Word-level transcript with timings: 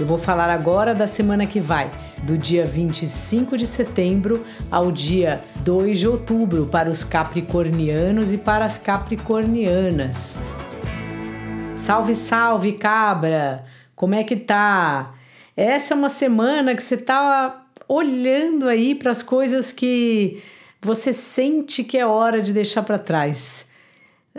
Eu 0.00 0.06
vou 0.06 0.16
falar 0.16 0.48
agora 0.48 0.94
da 0.94 1.06
semana 1.06 1.44
que 1.44 1.60
vai, 1.60 1.90
do 2.22 2.38
dia 2.38 2.64
25 2.64 3.54
de 3.54 3.66
setembro 3.66 4.42
ao 4.70 4.90
dia 4.90 5.42
2 5.56 5.98
de 5.98 6.08
outubro, 6.08 6.64
para 6.64 6.88
os 6.88 7.04
capricornianos 7.04 8.32
e 8.32 8.38
para 8.38 8.64
as 8.64 8.78
capricornianas. 8.78 10.38
Salve, 11.76 12.14
salve, 12.14 12.72
cabra! 12.78 13.66
Como 13.94 14.14
é 14.14 14.24
que 14.24 14.36
tá? 14.36 15.12
Essa 15.54 15.92
é 15.92 15.96
uma 15.98 16.08
semana 16.08 16.74
que 16.74 16.82
você 16.82 16.96
tá 16.96 17.66
olhando 17.86 18.68
aí 18.68 18.94
para 18.94 19.10
as 19.10 19.22
coisas 19.22 19.70
que 19.70 20.42
você 20.80 21.12
sente 21.12 21.84
que 21.84 21.98
é 21.98 22.06
hora 22.06 22.40
de 22.40 22.54
deixar 22.54 22.84
para 22.84 22.98
trás. 22.98 23.69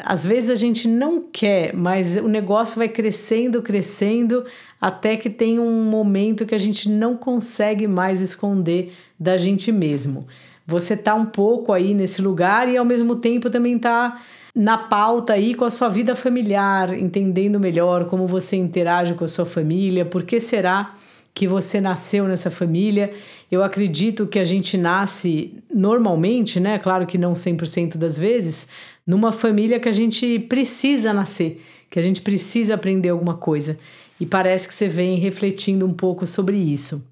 Às 0.03 0.25
vezes 0.25 0.49
a 0.49 0.55
gente 0.55 0.87
não 0.87 1.21
quer, 1.21 1.75
mas 1.75 2.17
o 2.17 2.27
negócio 2.27 2.77
vai 2.77 2.89
crescendo, 2.89 3.61
crescendo, 3.61 4.45
até 4.79 5.15
que 5.15 5.29
tem 5.29 5.59
um 5.59 5.83
momento 5.83 6.45
que 6.45 6.55
a 6.55 6.59
gente 6.59 6.89
não 6.89 7.15
consegue 7.15 7.87
mais 7.87 8.21
esconder 8.21 8.93
da 9.19 9.37
gente 9.37 9.71
mesmo. 9.71 10.27
Você 10.65 10.95
tá 10.95 11.15
um 11.15 11.25
pouco 11.25 11.73
aí 11.73 11.93
nesse 11.93 12.21
lugar 12.21 12.69
e 12.69 12.77
ao 12.77 12.85
mesmo 12.85 13.15
tempo 13.15 13.49
também 13.49 13.77
tá 13.77 14.21
na 14.55 14.77
pauta 14.77 15.33
aí 15.33 15.53
com 15.53 15.65
a 15.65 15.71
sua 15.71 15.89
vida 15.89 16.15
familiar, 16.15 16.93
entendendo 16.93 17.59
melhor 17.59 18.05
como 18.05 18.27
você 18.27 18.55
interage 18.55 19.13
com 19.13 19.23
a 19.23 19.27
sua 19.27 19.45
família, 19.45 20.05
por 20.05 20.23
que 20.23 20.39
será 20.39 20.95
que 21.33 21.47
você 21.47 21.79
nasceu 21.79 22.27
nessa 22.27 22.51
família. 22.51 23.11
Eu 23.49 23.63
acredito 23.63 24.27
que 24.27 24.39
a 24.39 24.45
gente 24.45 24.77
nasce 24.77 25.53
normalmente, 25.73 26.59
né? 26.59 26.77
Claro 26.77 27.05
que 27.05 27.17
não 27.17 27.33
100% 27.33 27.97
das 27.97 28.17
vezes, 28.17 28.67
numa 29.05 29.31
família 29.31 29.79
que 29.79 29.89
a 29.89 29.91
gente 29.91 30.39
precisa 30.39 31.13
nascer, 31.13 31.61
que 31.89 31.99
a 31.99 32.01
gente 32.01 32.21
precisa 32.21 32.75
aprender 32.75 33.09
alguma 33.09 33.35
coisa. 33.35 33.77
E 34.19 34.25
parece 34.25 34.67
que 34.67 34.73
você 34.73 34.87
vem 34.87 35.17
refletindo 35.17 35.85
um 35.85 35.93
pouco 35.93 36.27
sobre 36.27 36.57
isso. 36.57 37.09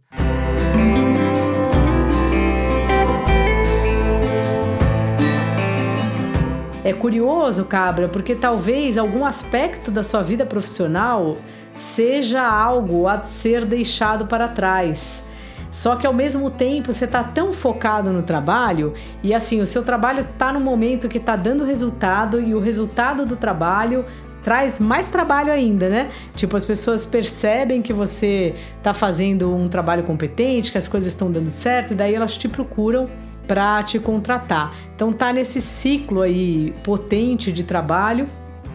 É 6.83 6.93
curioso, 6.93 7.65
Cabra, 7.65 8.07
porque 8.07 8.33
talvez 8.33 8.97
algum 8.97 9.25
aspecto 9.25 9.91
da 9.91 10.03
sua 10.03 10.23
vida 10.23 10.45
profissional 10.45 11.37
seja 11.75 12.41
algo 12.41 13.07
a 13.07 13.21
ser 13.23 13.65
deixado 13.65 14.25
para 14.25 14.47
trás. 14.47 15.23
Só 15.71 15.95
que 15.95 16.07
ao 16.07 16.13
mesmo 16.13 16.49
tempo 16.49 16.91
você 16.91 17.05
está 17.05 17.23
tão 17.23 17.53
focado 17.53 18.11
no 18.11 18.23
trabalho 18.23 18.93
e 19.21 19.33
assim, 19.33 19.61
o 19.61 19.67
seu 19.67 19.83
trabalho 19.83 20.21
está 20.21 20.51
no 20.51 20.59
momento 20.59 21.07
que 21.07 21.17
está 21.17 21.35
dando 21.35 21.63
resultado 21.63 22.39
e 22.39 22.55
o 22.55 22.59
resultado 22.59 23.25
do 23.25 23.35
trabalho 23.35 24.05
traz 24.43 24.79
mais 24.79 25.07
trabalho 25.07 25.51
ainda, 25.51 25.89
né? 25.89 26.09
Tipo, 26.35 26.55
as 26.55 26.65
pessoas 26.65 27.05
percebem 27.05 27.81
que 27.81 27.93
você 27.93 28.55
está 28.77 28.93
fazendo 28.93 29.53
um 29.53 29.67
trabalho 29.67 30.03
competente, 30.03 30.71
que 30.71 30.77
as 30.77 30.87
coisas 30.87 31.11
estão 31.11 31.31
dando 31.31 31.49
certo, 31.49 31.91
e 31.91 31.95
daí 31.95 32.15
elas 32.15 32.37
te 32.37 32.47
procuram 32.47 33.09
para 33.47 33.83
te 33.83 33.99
contratar. 33.99 34.73
Então 34.95 35.11
tá 35.11 35.33
nesse 35.33 35.59
ciclo 35.59 36.21
aí 36.21 36.73
potente 36.83 37.51
de 37.51 37.63
trabalho 37.63 38.27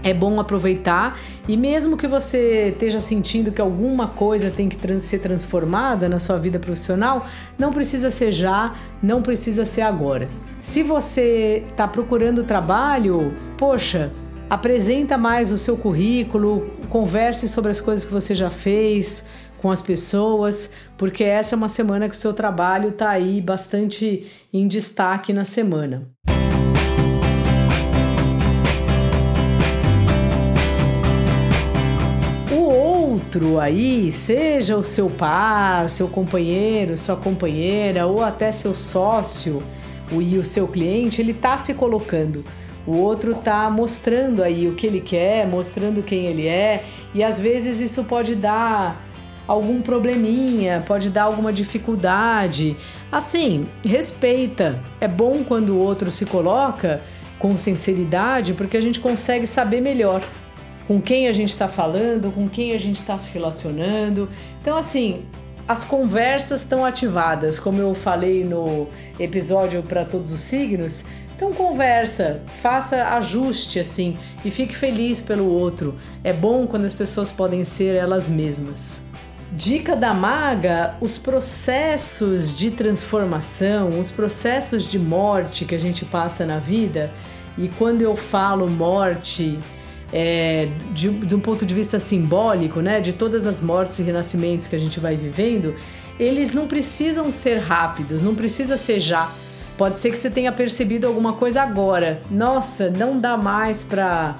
é 0.04 0.12
bom 0.12 0.38
aproveitar 0.38 1.18
e 1.48 1.56
mesmo 1.56 1.96
que 1.96 2.06
você 2.06 2.68
esteja 2.68 3.00
sentindo 3.00 3.50
que 3.50 3.60
alguma 3.60 4.06
coisa 4.06 4.50
tem 4.50 4.68
que 4.68 4.76
trans 4.76 5.02
ser 5.02 5.18
transformada 5.18 6.08
na 6.08 6.18
sua 6.18 6.38
vida 6.38 6.58
profissional, 6.58 7.26
não 7.58 7.72
precisa 7.72 8.10
ser 8.10 8.30
já, 8.30 8.74
não 9.02 9.22
precisa 9.22 9.64
ser 9.64 9.80
agora. 9.80 10.28
Se 10.60 10.82
você 10.82 11.64
está 11.68 11.88
procurando 11.88 12.44
trabalho, 12.44 13.32
poxa, 13.56 14.12
apresenta 14.48 15.16
mais 15.16 15.50
o 15.50 15.58
seu 15.58 15.76
currículo, 15.76 16.70
converse 16.88 17.48
sobre 17.48 17.70
as 17.70 17.80
coisas 17.80 18.04
que 18.04 18.12
você 18.12 18.34
já 18.34 18.50
fez 18.50 19.26
com 19.58 19.70
as 19.70 19.80
pessoas, 19.80 20.72
porque 20.98 21.24
essa 21.24 21.54
é 21.54 21.56
uma 21.56 21.70
semana 21.70 22.08
que 22.08 22.14
o 22.14 22.18
seu 22.18 22.34
trabalho 22.34 22.90
está 22.90 23.08
aí 23.08 23.40
bastante 23.40 24.30
em 24.52 24.68
destaque 24.68 25.32
na 25.32 25.46
semana. 25.46 26.06
Outro 33.34 33.58
aí, 33.58 34.12
seja 34.12 34.76
o 34.76 34.82
seu 34.82 35.10
par, 35.10 35.90
seu 35.90 36.06
companheiro, 36.06 36.96
sua 36.96 37.16
companheira 37.16 38.06
ou 38.06 38.22
até 38.22 38.52
seu 38.52 38.74
sócio 38.74 39.62
e 40.12 40.38
o 40.38 40.44
seu 40.44 40.68
cliente, 40.68 41.20
ele 41.20 41.32
está 41.32 41.58
se 41.58 41.74
colocando. 41.74 42.44
O 42.86 42.96
outro 42.96 43.32
está 43.32 43.68
mostrando 43.70 44.42
aí 44.42 44.68
o 44.68 44.74
que 44.74 44.86
ele 44.86 45.00
quer, 45.00 45.48
mostrando 45.48 46.02
quem 46.02 46.26
ele 46.26 46.46
é, 46.46 46.84
e 47.14 47.24
às 47.24 47.40
vezes 47.40 47.80
isso 47.80 48.04
pode 48.04 48.36
dar 48.36 49.04
algum 49.48 49.82
probleminha, 49.82 50.84
pode 50.86 51.10
dar 51.10 51.24
alguma 51.24 51.52
dificuldade. 51.52 52.76
Assim, 53.10 53.66
respeita. 53.84 54.80
É 55.00 55.08
bom 55.08 55.42
quando 55.42 55.70
o 55.70 55.78
outro 55.78 56.10
se 56.10 56.24
coloca 56.26 57.02
com 57.38 57.58
sinceridade, 57.58 58.54
porque 58.54 58.76
a 58.76 58.80
gente 58.80 59.00
consegue 59.00 59.46
saber 59.46 59.80
melhor 59.80 60.22
com 60.86 61.00
quem 61.00 61.28
a 61.28 61.32
gente 61.32 61.50
está 61.50 61.68
falando, 61.68 62.32
com 62.32 62.48
quem 62.48 62.72
a 62.72 62.78
gente 62.78 63.00
está 63.00 63.16
se 63.16 63.32
relacionando. 63.32 64.28
Então, 64.60 64.76
assim, 64.76 65.24
as 65.66 65.82
conversas 65.82 66.60
estão 66.60 66.84
ativadas, 66.84 67.58
como 67.58 67.80
eu 67.80 67.94
falei 67.94 68.44
no 68.44 68.86
episódio 69.18 69.82
para 69.82 70.04
todos 70.04 70.32
os 70.32 70.40
signos. 70.40 71.06
Então 71.34 71.52
conversa, 71.52 72.42
faça 72.62 73.08
ajuste 73.16 73.80
assim 73.80 74.16
e 74.44 74.50
fique 74.50 74.74
feliz 74.74 75.20
pelo 75.20 75.46
outro. 75.46 75.96
É 76.22 76.32
bom 76.32 76.66
quando 76.66 76.84
as 76.84 76.92
pessoas 76.92 77.30
podem 77.30 77.64
ser 77.64 77.96
elas 77.96 78.28
mesmas. 78.28 79.08
Dica 79.52 79.96
da 79.96 80.14
maga: 80.14 80.94
os 81.00 81.18
processos 81.18 82.54
de 82.54 82.70
transformação, 82.70 84.00
os 84.00 84.10
processos 84.10 84.88
de 84.88 84.98
morte 84.98 85.64
que 85.64 85.74
a 85.74 85.80
gente 85.80 86.04
passa 86.04 86.46
na 86.46 86.58
vida. 86.58 87.10
E 87.56 87.68
quando 87.68 88.02
eu 88.02 88.16
falo 88.16 88.68
morte, 88.68 89.58
é, 90.16 90.68
de, 90.92 91.10
de 91.10 91.34
um 91.34 91.40
ponto 91.40 91.66
de 91.66 91.74
vista 91.74 91.98
simbólico, 91.98 92.80
né, 92.80 93.00
de 93.00 93.12
todas 93.12 93.48
as 93.48 93.60
mortes 93.60 93.98
e 93.98 94.02
renascimentos 94.04 94.68
que 94.68 94.76
a 94.76 94.78
gente 94.78 95.00
vai 95.00 95.16
vivendo, 95.16 95.74
eles 96.20 96.54
não 96.54 96.68
precisam 96.68 97.32
ser 97.32 97.58
rápidos, 97.58 98.22
não 98.22 98.32
precisa 98.32 98.76
ser 98.76 99.00
já. 99.00 99.28
Pode 99.76 99.98
ser 99.98 100.12
que 100.12 100.16
você 100.16 100.30
tenha 100.30 100.52
percebido 100.52 101.04
alguma 101.04 101.32
coisa 101.32 101.62
agora. 101.62 102.22
Nossa, 102.30 102.88
não 102.88 103.18
dá 103.18 103.36
mais 103.36 103.82
para 103.82 104.36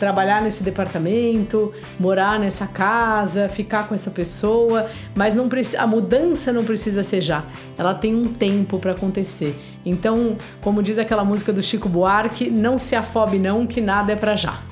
trabalhar 0.00 0.42
nesse 0.42 0.64
departamento, 0.64 1.72
morar 2.00 2.40
nessa 2.40 2.66
casa, 2.66 3.48
ficar 3.48 3.86
com 3.86 3.94
essa 3.94 4.10
pessoa, 4.10 4.88
mas 5.14 5.34
não 5.34 5.48
a 5.78 5.86
mudança 5.86 6.52
não 6.52 6.64
precisa 6.64 7.04
ser 7.04 7.20
já. 7.20 7.44
Ela 7.78 7.94
tem 7.94 8.12
um 8.12 8.24
tempo 8.24 8.80
para 8.80 8.90
acontecer. 8.90 9.56
Então, 9.86 10.36
como 10.60 10.82
diz 10.82 10.98
aquela 10.98 11.24
música 11.24 11.52
do 11.52 11.62
Chico 11.62 11.88
Buarque, 11.88 12.50
não 12.50 12.76
se 12.76 12.96
afobe 12.96 13.38
não 13.38 13.64
que 13.68 13.80
nada 13.80 14.12
é 14.12 14.16
para 14.16 14.34
já. 14.34 14.71